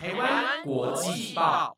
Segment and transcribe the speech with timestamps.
[0.00, 1.76] 台湾国际报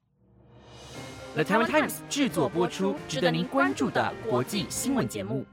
[1.33, 5.46] ，The Taiwan Times 制作播出，值得您关注的国际新闻节目。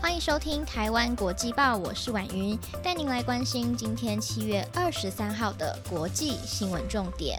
[0.00, 7.36] 欢迎收听台湾国际报，我是婉云，带您来关心今天七月二十三号的国际新闻重点。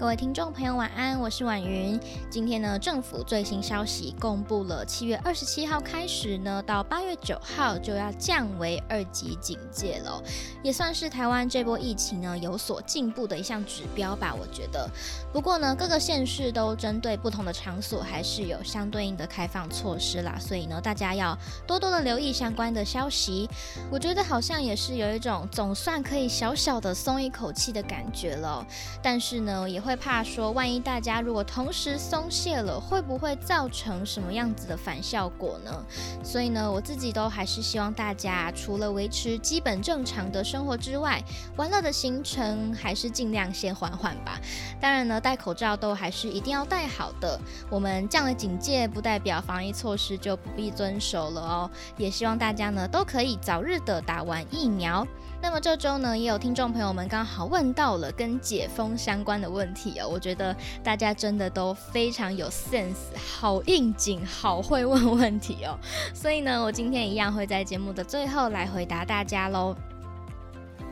[0.00, 2.00] 各位听众朋友，晚安，我是婉云。
[2.30, 10.22] 今天呢，政府最新消息公布了，七月二十七号开始呢，到八月九号就要降为二级警戒了，
[10.62, 14.90] 也算是台湾这波疫情呢有所进步的一项指标吧，我觉得。
[15.32, 21.38] 不过呢，各个县市都针对不同的场所，还是有相对应的开放措施啦，所以呢，大家要
[21.68, 23.48] 多多的留意相关的消息。
[23.92, 28.66] 我觉得好像也是有一种总算可以小小的松一口气的感觉了，
[29.00, 29.96] 但是呢，也会。
[30.00, 35.84] 怕说，万一大家如果同时松懈了，会不会造成什么样子的反效果呢？
[36.24, 41.22] 所以呢，我自己都还是希望大家除了维持基本正常的生活之外，
[41.54, 44.40] 玩乐的行程还是尽量先缓缓吧。
[44.80, 47.38] 当然呢，戴口罩都还是一定要戴好的。
[47.70, 51.70] 我们降了警戒，不代表防疫措施就不必遵守了哦。
[51.96, 55.06] 也希望大家呢都可以早日的打完疫苗。
[55.42, 60.08] 那么这周呢，也有听众朋友们刚好问到了跟解封相关的问题哦。
[60.08, 65.78] 我觉得大家真的都非常有 sense，好应景，好会问问题哦。
[66.12, 69.74] 所以呢，我今天一样会在节目的最后来回答大家喽。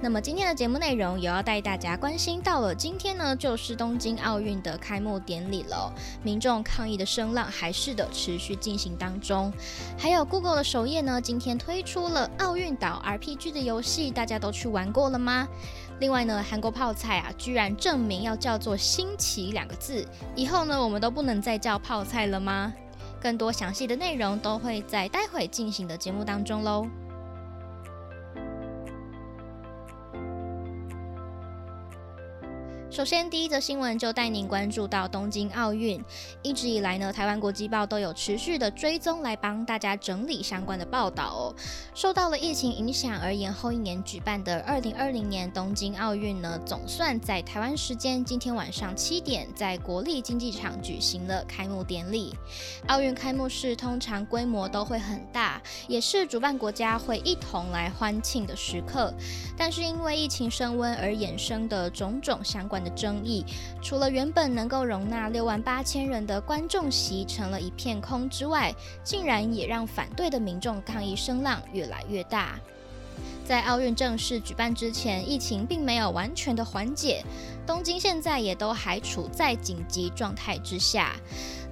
[0.00, 9.52] 那么今天的节目内容也要带大家关心到了，今天呢就是东京奥运的开幕典礼了，民众抗议的声浪还是的持续进行当中。
[9.98, 15.48] 还有 Google 的首页呢，今天推出了奥运岛 RPG 的游戏，大家都去玩过了吗？
[15.98, 22.72] 另外呢，韩国泡菜啊，居然证明要叫做新奇两个字，以后呢我们都不能再叫泡菜了吗？
[23.20, 26.86] 更多详细的内容都会在待会进行的节目当中喽。
[32.90, 36.02] 首先，第一则新闻就带您关注到东京奥运。
[36.42, 41.54] 一直以来呢，台湾国际报都有持续的追踪，来帮大家整理相关的报道哦。
[41.94, 52.34] 受到了疫情影响而延后一年举办的二零二零年东京奥运呢，总算在台湾时间今天晚上七点，在国立竞技场举行了开幕典礼。
[52.86, 59.12] 奥运开幕式通常规模都会很大，也是主办国家会一同来欢庆的时刻。
[59.58, 62.88] 但是因为疫情升温而衍生的种种相关的。
[62.98, 63.44] 争议，
[63.80, 68.74] 除了原本能够容纳六万八千人的观众席成了一片空之外，
[69.04, 72.58] 竟然也让反对的民众抗议声浪越来越大。
[73.44, 77.24] 在奥运正式举办之前，疫情并没有完全的缓解，
[77.66, 81.14] 东京现在也都还处在紧急状态之下。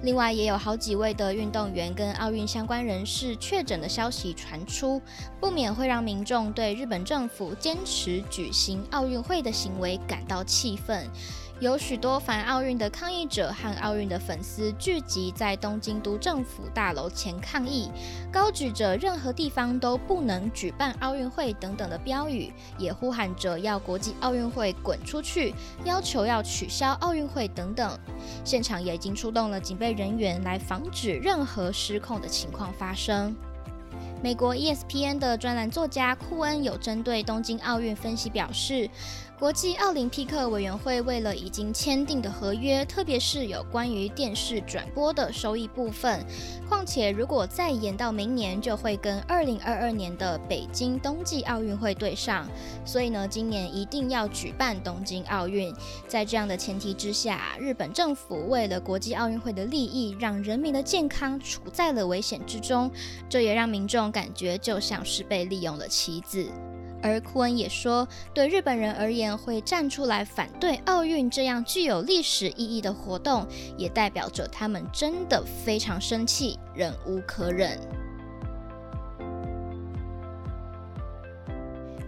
[0.03, 5.01] 另外，也有好几位的运动员跟奥运相关人士确诊的消息传出，
[5.39, 11.07] 不免会让民众对日本政府坚持举行奥运会的行为感到气愤。
[11.59, 17.89] 有许多反奥运的抗议者和奥运的粉丝聚集在东京都政府大楼前抗议，
[18.31, 25.51] 高举着“任何地方都不能举办奥运会”等等的标语，也呼喊着要国际奥运会滚出去，
[25.83, 27.97] 要求要取消奥运会等等。
[28.43, 33.35] 现场也已经出动了警备人员来防止任何失控的情况发生。
[34.21, 38.89] 美国 ESPN 的专栏作家库恩有针对东京奥运分析表示。
[39.39, 46.25] 国际奥林匹克委员会为了已经签订的合约，特别是有关于电视转播的收益部分，
[46.67, 52.47] 况且如果再延到明年，就会跟二零二二年的北京冬季奥运会对上，
[52.83, 55.71] 所以呢，今年一定要举办东京奥运。
[56.07, 62.89] 在这样的前提之下，日本政府为了国际奥运会的利益，让人民的健康处在了危险之中，
[63.29, 66.47] 这也让民众感觉就像是被利用了棋子。
[67.03, 73.45] 而库恩也说，对日本人而言，会站出来反对奥运这样具有历史意义的活动，
[73.77, 77.79] 也代表着他们真的非常生气，忍无可忍。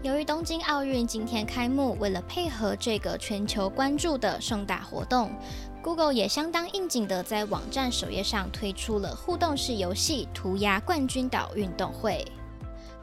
[0.01, 5.29] 由于东京奥运今天开幕，为了配合这个全球关注的盛大活动
[5.81, 12.25] ，Google 也相当应景的在网站首页上推出了互动式游戏《涂鸦冠军岛运动会》。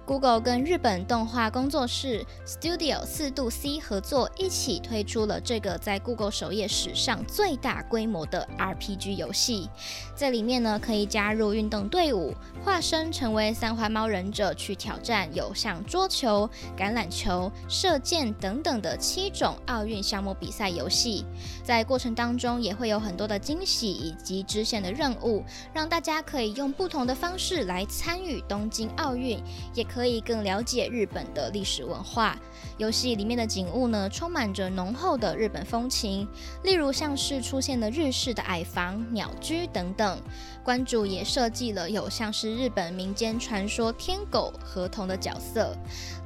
[0.07, 9.69] Google 跟日本动画工作室 Studio 四度 C 合作，一起推出了这个在 Google 首页史上最大规模的 RPG 游戏。
[10.15, 12.33] 在里面呢，可以加入运动队伍，
[12.65, 16.49] 化身成为三环猫忍者去挑战有像桌球、
[16.79, 21.25] 橄榄球、射箭等等的七种奥运项目比赛游戏。
[21.65, 25.43] 在过程当中，也会有很多的惊喜以及支线的任务，
[25.75, 29.43] 让大家可以用不同的方式来参与东京奥运，
[29.75, 32.39] 也可可以更了解日本的历史文化。
[32.77, 36.29] 游戏里面的景物呢，充满着浓厚的日本风情，
[36.65, 40.21] 例如像是出现了日式的矮房、鸟居等等。
[40.63, 45.75] 关主也设计了有像是日本民间传说天狗合同的角色。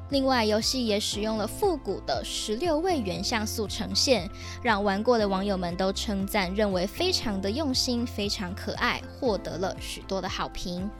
[0.08, 4.28] 另外，游戏也使用了复古的十六位元像素呈现，
[4.60, 10.90] 让玩过的网友们都称赞，认为非常的用心，非常可爱，获得了许多的好评。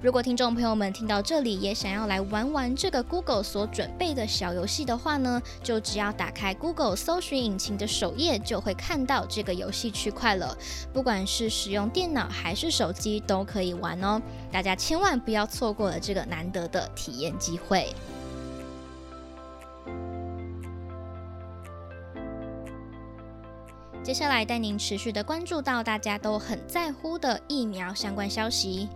[0.00, 10.56] 如果听众朋友们听到这里也想要来玩玩这个 Google 所准备的小游戏的话呢，就只要打开 Google 搜寻引擎的首页，就会看到这个游戏区块了。
[10.92, 14.20] 不管是使用电脑还是手机都可以玩哦，
[14.52, 17.92] 大家千万不要错过了这个难得的体验机会。
[24.08, 28.88] 接下来带您持续的关注到大家都很在乎的疫苗相关消息。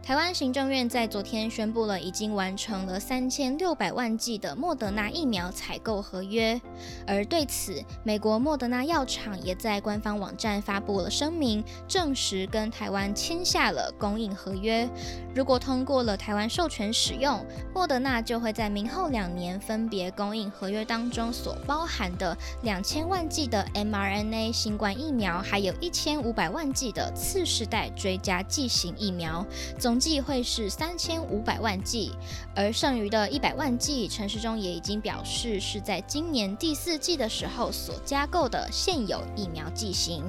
[0.00, 6.58] 台湾行政院在昨天宣布了，已经完成了三千六百万剂的莫德纳疫苗采购合约。
[7.06, 14.88] 而对此，美国莫德纳药厂也在官方网站发布了声明，证实跟台湾签下了供应合约。
[15.34, 17.44] 如果通过了台湾授权使用，
[17.74, 29.42] 莫德纳就会在明后两年分别供应合约当中所包含的两千万剂的 mRNA 新冠疫苗，还有一千五百万剂的次世代追加剂型疫苗。
[29.78, 32.12] 总计会是三千五百万剂，
[32.54, 40.22] 而剩余的一百万剂，陈时中也已经表示是在今年第四季的时候所加购的现有疫苗剂型。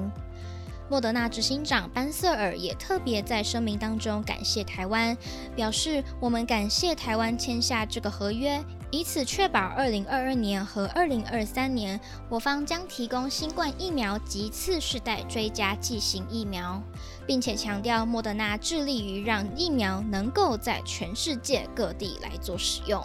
[0.92, 5.16] 莫德纳执行长班瑟尔也特别在声明当中感谢台湾，
[5.56, 8.62] 表示我们感谢台湾签下这个合约。
[8.90, 11.98] 以此确保二零二二年和二零二三年，
[12.28, 16.78] 我方将提供新冠疫苗及次世代追加剂型疫苗，
[17.26, 23.02] 并且强调莫德纳致力于让疫苗能够在全世界各地来做使用。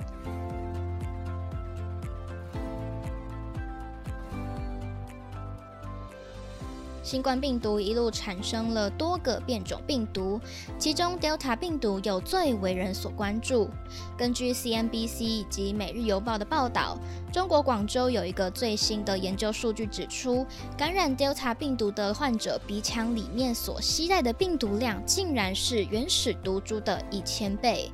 [7.08, 10.42] 新冠病毒一路产生了多个变种病毒，
[10.78, 13.70] 其中 Delta 病毒有最为人所关注。
[14.18, 16.98] 根据 CNBC 以及每日邮报的报道，
[17.32, 20.46] 中国广州有一个最新的研究数据指出，
[20.78, 27.90] 感染 Delta 病毒的患者鼻腔里面所携带的病毒量，竟然是原始毒株的一千倍。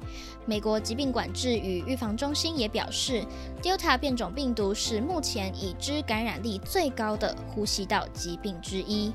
[0.45, 3.23] 美国疾病管制与预防中心也表示
[3.61, 9.13] ，Delta 变种病毒是目前已知感染力最高的呼吸道疾病之一。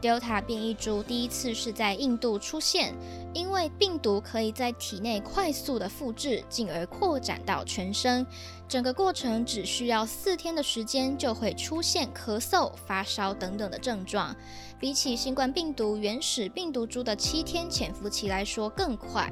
[0.00, 2.94] Delta 变异株第一次是在印度出现，
[3.38, 8.26] 因为病毒可以在体内快速的复制，进而扩展到全身。
[8.66, 14.34] 整个过程只需要四天的时间，就会出现咳嗽、发烧等等的症状。
[14.78, 19.28] 比起新冠病毒原始病毒株的七天潜伏期来说更快。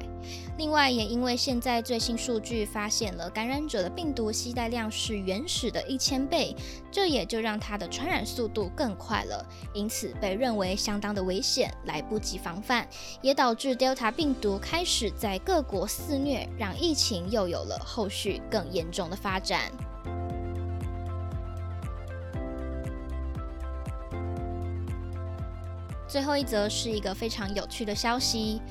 [0.57, 6.55] 另外，也因为现在最新数据发现了感染者的病毒携带量是原始的一千倍，
[6.91, 12.85] 这也就让它的传染速度更快了，因此被认为相当的危险，来不及防范，
[13.21, 19.71] 也导致丢查病毒开始在各国肆虐，让疫情又有了后续更严重的发展。
[26.07, 28.61] 最后一则是一个非常有趣的消息：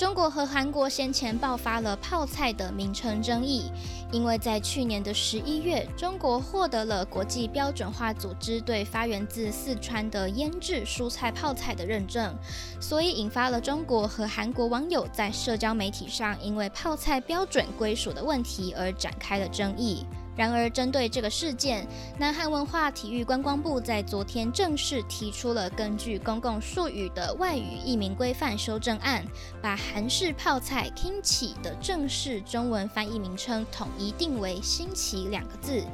[0.00, 3.70] 中国和韩国先前爆发了泡菜的名称争议，
[4.10, 12.34] 因为在去年的十一月，中国获得了国际标准化组织对发源自四川的腌制蔬菜泡菜的认证，
[12.80, 20.06] 所以引发了中国和韩国网友在社交媒体上因为泡菜标准归属的问题而展开了争议。
[20.40, 21.86] 然而，针对这个事件，
[22.18, 29.22] 南韩文化体育观光部在昨天正式提出了根据公共术语的外语译名规范修正案，
[29.60, 35.84] 把韩式泡菜 kimchi 的正式中文翻译名称统一定为“新奇”两个字，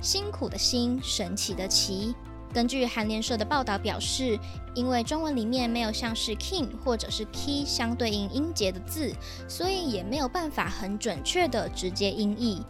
[0.00, 2.14] 辛苦的辛，神奇的奇。
[2.52, 4.38] 根据韩联社的报道表示，
[4.74, 9.12] 因为中文里面没有像是 king 或者是 key 相对应音节的字，
[9.46, 12.62] 所以也没有办法很准确的直接音译。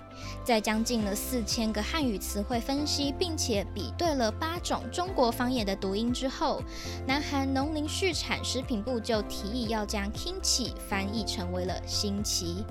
[0.44, 6.60] 在将近了四千个汉语词汇分析，并且比对了八种中国方言的读音之后，
[7.06, 12.64] 南韩农林畜产食品部就提议要将 kimchi 翻译成为了新奇。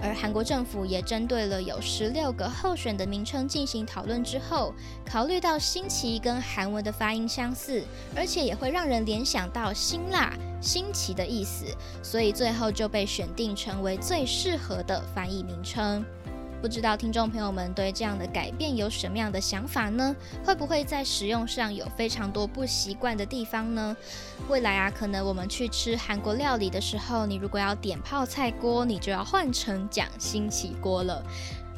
[0.00, 4.74] 而韩国政府也针对了有十六个候选的名称进行讨论之后，
[5.04, 7.82] 考虑到新奇跟韩文的发音相似，
[8.14, 11.64] 而且也会让人联想到辛辣、新奇的意思，
[12.02, 16.04] 所以最后就被选定成为最适合的翻译名称。
[16.60, 20.14] 不知道听众朋友们对这样的改变有什么样的想法呢？
[20.44, 23.96] 会不会在使用上有非常多不习惯的地方呢？
[24.48, 31.22] 未来啊，可能我们去吃韩国料理的时候，你如果要点泡菜锅，你就要换成讲新奇锅了。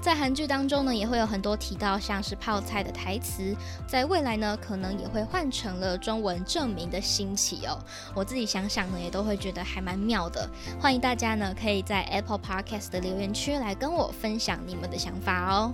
[0.00, 3.54] 在韩剧当中呢，也会有很多提到像是泡菜的台词，
[3.86, 7.78] 在未来呢，可能也会换成了中文证明的兴起哦。
[8.14, 10.48] 我自己想想呢，也都会觉得还蛮妙的。
[10.80, 15.72] 欢迎大家呢，可以在 Apple Podcast 的留言区来跟我分享你们的想法哦。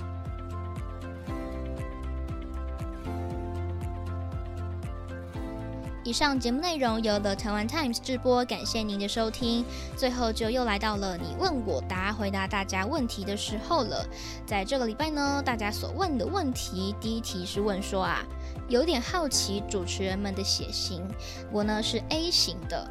[6.05, 9.65] 以上节目内容由 The Taiwan Times 直播，感谢您的收听。
[9.97, 14.07] 最后就又来到了你问我答、回答大家问题的时候了。
[14.45, 18.23] 在这个礼拜呢，大家所问的问题，第一题是问说啊，
[18.69, 21.03] 有点好奇主持人们的血型。
[21.51, 22.87] 我呢是 A 型的，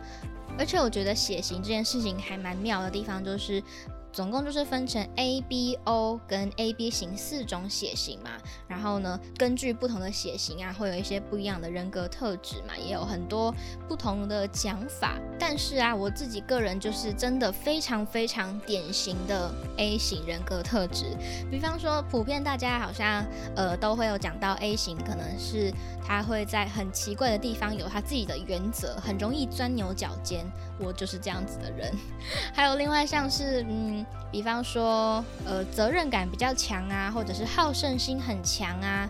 [0.57, 3.61] 而且我觉得血型这件事情还蛮妙的地方就是。
[4.13, 8.29] 总共就是分成 A、B、O 跟 A、B 型四种血型嘛，
[8.67, 13.53] 然后呢，根据不同的血型啊，会有一些不一样的人格特质嘛，也有很多
[13.89, 15.19] 不同的讲法。
[15.39, 21.17] 但是啊，我自己个人就是真的非常非常典型的 A 型人格特质。
[21.49, 25.73] 比方说，普遍大家好像呃都会有讲到 A 型，可能是
[26.05, 30.45] 他会在很奇怪的地方有他自己的原则，很容易钻牛角尖。
[30.79, 31.91] 我就是这样子的人。
[32.53, 34.02] 还有另外像是嗯。
[34.31, 39.07] 比方说，呃，责任感比较强啊，或者是好胜心很强啊，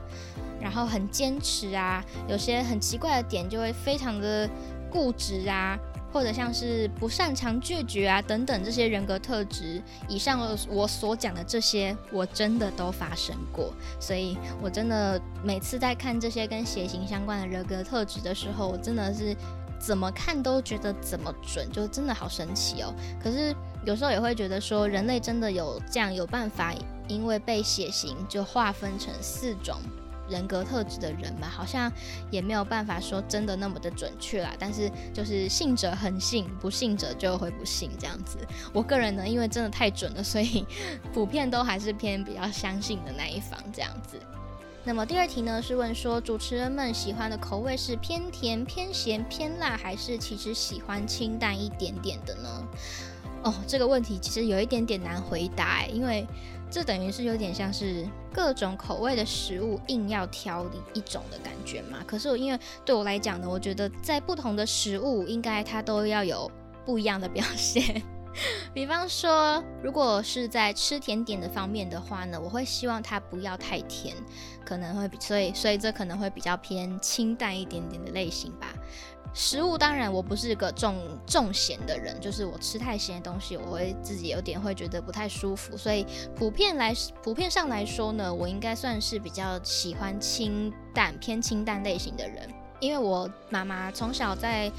[0.60, 4.50] 然后很坚持啊，有些很奇怪的点就会非常的
[4.92, 5.80] 固执啊，
[6.12, 9.82] 或者像是不擅长拒绝啊等等这些人格特质。
[10.10, 19.34] 以上我所讲的这些，我真的都发生过，所以我真的每次在看这些跟血型相关的人格特质的时候，我真的是
[19.80, 22.94] 怎么看都觉得怎么准，就真的好神奇哦。
[23.24, 23.56] 可是。
[23.86, 26.74] 有时候也会觉得说，人类真的有这样有办法，
[27.08, 29.78] 因为被血型就划分成四种
[30.30, 31.92] 人格特质的人嘛，好像
[32.32, 34.56] 也没有办法说真的那么的准确啦。
[34.58, 38.38] 但是就是信者恒信，不信者就会不信这样子。
[38.72, 40.66] 我个人呢，因为真的太准了，所以
[41.14, 44.18] 普遍都还是偏比较相信的那一方这样子。
[44.86, 52.50] 那么第二题呢，是问说主持人们喜欢的口味是偏甜、偏咸、偏辣，还是其实喜欢清淡一点点的呢？
[53.44, 56.26] 哦，这个问题其实有一点点难回答，因为
[56.72, 62.00] 这等于是有点像是各种口味的食物硬要挑一种的感觉嘛。
[62.08, 66.50] 可是我因为对我来讲呢，我觉得在不同的食物应该它都要有
[66.86, 68.02] 不一样的表现。
[68.74, 74.16] 比方说，如果是在吃甜点的方面的话呢，我会希望它不要太甜，
[74.66, 78.74] 可能会所以所以这可能会比较偏清淡一点点的类型吧。
[79.34, 85.76] 食物当然我不是个重重咸的人，就是我吃太咸的东西，我会自己有点会觉得不太舒服。
[85.76, 92.48] 所以普遍来普遍上来说呢，我应该算是比较喜欢清淡偏清淡类型的人，
[92.80, 94.72] 因为我妈妈从小在。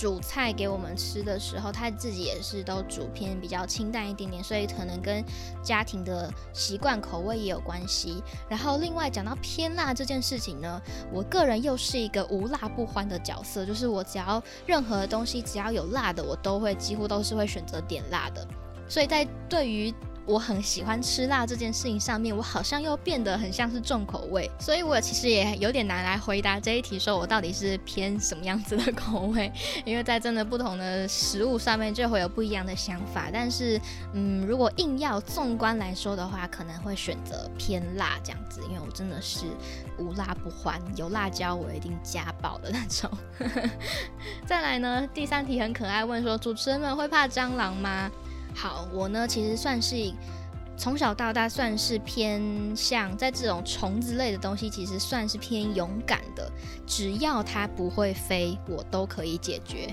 [0.00, 5.22] 煮菜给我们吃的时候，他自己也是都煮偏比较清淡一点点，所以可能跟
[5.62, 8.22] 家庭的习惯口味也有关系。
[8.48, 10.80] 然后另外讲到偏辣这件事情呢，
[11.12, 18.48] 我个人又是一个无辣不欢的角色，就是我只要任何东西只要有辣的，我都会几乎都是会选择点辣的。
[18.88, 19.94] 所以在对于
[20.30, 29.50] 我很喜欢吃辣这件事情上面，我好像又变得很像是重口味，所以我其实也有点难来回答这一题，说我到底是偏什么样子的口味，
[29.84, 33.28] 因为在真的不同的食物上面就会有不一样的想法。
[33.32, 33.80] 但是，
[34.12, 39.46] 嗯，如果硬要纵观来说的话，可能会选择偏辣这样子，因为我真的是
[39.98, 43.10] 无辣不欢，有辣椒我一定加爆的那种。
[44.46, 48.08] 再来呢，第三题很可爱，问说主持人们会怕蟑螂吗？
[48.60, 50.12] 好，我呢其实算是
[50.76, 52.42] 从小到大算是偏
[52.76, 56.52] 向在这种虫子类的东西，其实算是偏勇敢的。
[56.86, 59.88] 只要它不会飞，我都可以解决。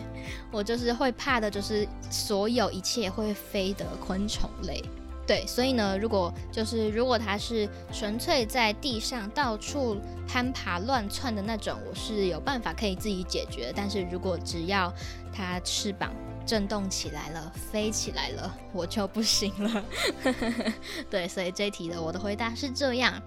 [0.51, 4.83] 我就是会怕的，就是所有一切会飞的昆虫类。
[5.25, 9.95] 对，所以呢，如果就是如果它是纯粹在地上到处
[10.27, 13.71] 攀爬乱窜的那种，我是有办法可以自己解决。
[13.73, 14.91] 但是如果只要
[15.33, 16.11] 它翅膀
[16.47, 19.83] 震动起来了，飞起来了，我就不行了。
[21.11, 23.21] 对，所以这一题的我的回答是这样。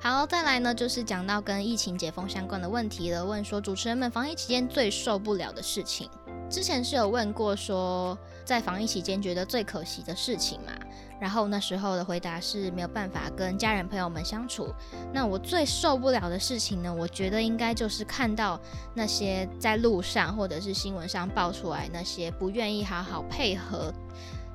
[0.00, 3.24] 好，再来呢，就是讲到跟疫情解封相关的问题了。
[3.24, 6.08] 问说主持人们防疫期间最受不了的事情，
[6.50, 10.72] 之前是有问过说在防疫期间觉得最可惜的事情嘛？
[11.20, 14.74] 然后那时候的回答是没有办法跟家人朋友们相处。
[15.12, 16.92] 那我最受不了的事情呢？
[16.92, 18.60] 我觉得应该就是看到
[18.92, 23.94] 那些在路上或者是新闻上爆出来那些不愿意好好配合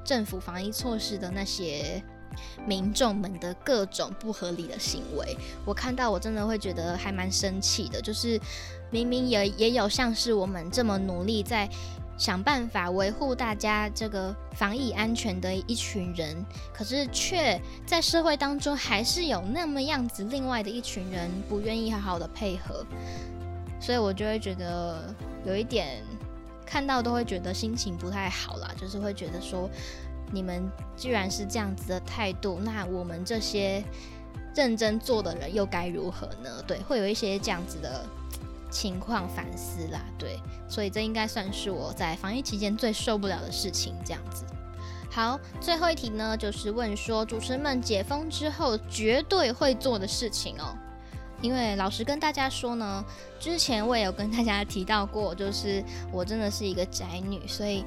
[0.03, 2.03] 政府防疫措施的那些
[2.65, 5.38] 民众们的各种不合理的行为。
[5.65, 8.38] 我看到我真的会觉得还蛮生气的，就是
[8.91, 11.70] 明明也也有像是我们这么努力在。
[12.17, 16.36] 想办法维护大家这个防疫安全的一群人，
[16.74, 22.83] 可是却在社会当中还是有那么样子另外的一群人不愿意好好的配合，
[23.79, 25.13] 所以我就会觉得
[25.45, 26.03] 有一点
[26.65, 29.69] 看到都会觉得心情不太好啦，就是会觉得说
[30.31, 33.83] 你们既然是这样子的态度，那我们这些
[34.55, 36.63] 认真做的人又该如何呢？
[36.65, 38.03] 对，会有一些这样子的。
[38.77, 43.96] 情况反思啦，对，所以这应该算是我在防疫期间最受不了的事情。
[44.05, 44.46] 这样子，
[45.10, 50.77] 好，最后一题呢，就是问说主持人们解封之后绝对会做的事情哦。
[51.41, 53.03] 因为老实跟大家说呢，
[53.39, 57.84] 之前我也有跟大家提到过，就是我真的是一个宅女，所以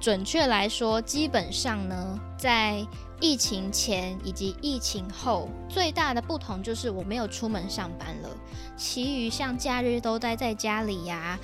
[0.00, 2.82] 准确来说，基本上呢，在
[3.20, 8.28] 疫情前以及疫情后最大的不同就是我没有出门上班了，
[8.76, 11.38] 其余像假日都待在家里呀，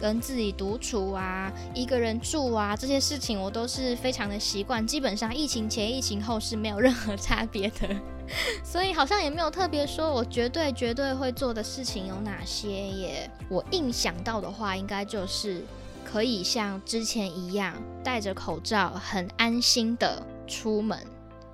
[0.00, 4.84] 跟自己独处啊，一个人住啊，这些事情我都是非常的习惯。
[4.84, 7.88] 基本上疫情前、疫情后是没有任何差别的，
[8.64, 13.30] 所以好像也没有特别说我绝对绝对会做的事情有哪些耶。
[13.48, 15.62] 我印想到的话，应该就是
[16.04, 20.98] 可以像之前一样戴着口罩，很安心的出门。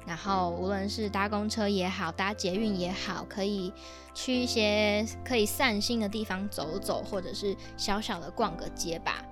[0.07, 3.73] 然后无论是搭公车也好，搭捷运也好，可以
[4.15, 9.25] 去一些可以散心的地方走走，或者是小小的逛个街吧，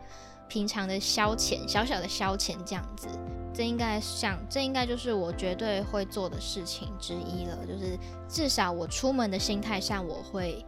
[0.49, 3.07] 平常的消遣，小小的消遣这样子，
[3.55, 7.97] 这应该像，这应该就是我绝对会做的事情之一了，就是
[8.29, 10.65] 至少我出门的心态上，我会。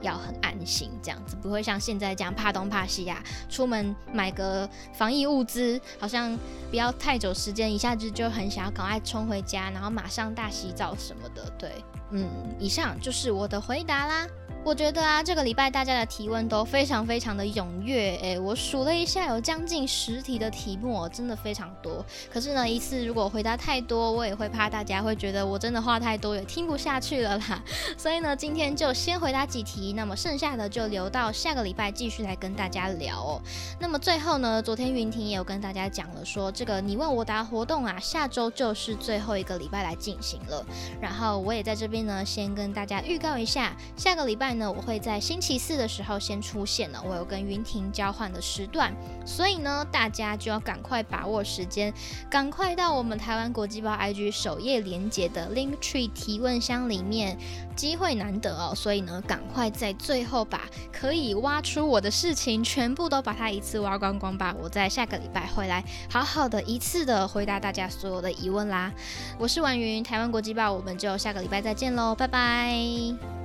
[0.00, 3.22] 要很安心，这样子不会像现在这样怕东怕西呀。
[3.48, 6.36] 出门买个防疫物资，好像
[6.70, 11.50] 不要太久时间，一下子就很想要赶快冲回家，然后马上大洗澡什么的。
[11.58, 11.72] 对，
[12.10, 12.28] 嗯，
[12.58, 14.26] 以上就是我的回答啦。
[14.64, 22.04] 我觉得啊，这个礼拜大家的提问都非常非常的踊跃，诶，我数了一下，有将近十题的题目，真的非常多。
[22.30, 27.62] 可是呢，一次如果回答太多，我也会怕大家会觉得我真的话太多，也听不下去了啦。
[27.96, 33.40] 所以呢，今天就先回答几题，那么剩下的就留到下个礼拜继续来跟大家聊哦。
[33.80, 40.66] 那么最后呢，昨天云婷也有跟大家讲了，说这个你问我答活动啊，下周就是最后一个礼拜来进行了。
[41.00, 44.47] 然后我也在这边呢，先跟大家预告一下，下个礼拜。
[44.54, 48.92] 呢，我会在星期四的时候先出现了，我有跟云婷交换的时段，
[49.24, 51.92] 所以呢，大家就要赶快把握时间，
[52.30, 57.38] 赶快到我们台湾国际报 IG 首页连接的 Link Tree 提问箱里面，
[57.76, 68.92] 机会难得哦，所以呢，赶快在最后把可以挖出我的事情全部都把它一次挖光光吧，我在下个礼拜回来好好的一次的回答大家所有的疑问啦。
[69.38, 73.37] 我是婉云，台湾国际报，我们就下个礼拜再见喽，拜拜。